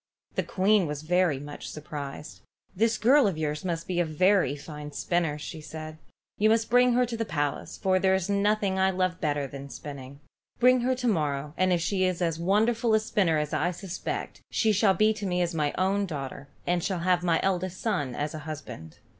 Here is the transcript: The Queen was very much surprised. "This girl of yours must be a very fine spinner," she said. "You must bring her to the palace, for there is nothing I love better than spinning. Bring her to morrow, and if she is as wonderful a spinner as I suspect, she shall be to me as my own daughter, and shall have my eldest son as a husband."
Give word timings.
The 0.33 0.41
Queen 0.41 0.87
was 0.87 1.03
very 1.03 1.37
much 1.39 1.69
surprised. 1.69 2.39
"This 2.75 2.97
girl 2.97 3.27
of 3.27 3.37
yours 3.37 3.63
must 3.63 3.85
be 3.87 3.99
a 3.99 4.03
very 4.03 4.55
fine 4.55 4.91
spinner," 4.93 5.37
she 5.37 5.61
said. 5.61 5.99
"You 6.39 6.49
must 6.49 6.71
bring 6.71 6.93
her 6.93 7.05
to 7.05 7.15
the 7.15 7.23
palace, 7.23 7.77
for 7.77 7.99
there 7.99 8.15
is 8.15 8.27
nothing 8.27 8.79
I 8.79 8.89
love 8.89 9.21
better 9.21 9.45
than 9.45 9.69
spinning. 9.69 10.19
Bring 10.59 10.81
her 10.81 10.95
to 10.95 11.07
morrow, 11.07 11.53
and 11.55 11.71
if 11.71 11.81
she 11.81 12.03
is 12.03 12.19
as 12.19 12.39
wonderful 12.39 12.95
a 12.95 12.99
spinner 12.99 13.37
as 13.37 13.53
I 13.53 13.69
suspect, 13.69 14.41
she 14.49 14.71
shall 14.71 14.95
be 14.95 15.13
to 15.13 15.27
me 15.27 15.39
as 15.43 15.53
my 15.53 15.71
own 15.77 16.07
daughter, 16.07 16.47
and 16.65 16.83
shall 16.83 17.01
have 17.01 17.21
my 17.21 17.39
eldest 17.43 17.79
son 17.79 18.15
as 18.15 18.33
a 18.33 18.39
husband." 18.49 18.97